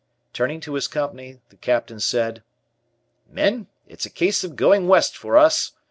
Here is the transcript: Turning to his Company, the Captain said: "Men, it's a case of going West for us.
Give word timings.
Turning 0.33 0.59
to 0.59 0.73
his 0.73 0.87
Company, 0.87 1.41
the 1.49 1.55
Captain 1.55 1.99
said: 1.99 2.41
"Men, 3.29 3.67
it's 3.85 4.03
a 4.07 4.09
case 4.09 4.43
of 4.43 4.55
going 4.55 4.87
West 4.87 5.15
for 5.15 5.37
us. 5.37 5.73